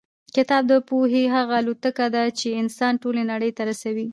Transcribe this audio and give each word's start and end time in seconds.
کتاب 0.35 0.63
د 0.71 0.73
پوهې 0.87 1.23
هغه 1.35 1.53
الوتکه 1.61 2.05
ده 2.15 2.23
چې 2.39 2.47
انسان 2.61 2.93
ټولې 3.01 3.23
نړۍ 3.31 3.51
ته 3.57 3.61
رسوي. 3.69 4.07